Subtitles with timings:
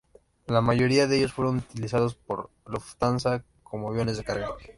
[0.47, 4.47] La mayoría de ellos fueron utilizados por Lufthansa como aviones de carga.